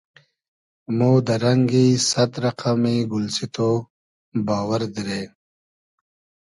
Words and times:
مۉ 0.97 1.21
دۂ 1.25 1.35
رئنگی 1.43 1.87
سئد 2.09 2.31
رئقئمی 2.43 2.95
گولسیتۉ 3.11 3.57
باوئر 4.45 4.83
دیرې 4.93 5.21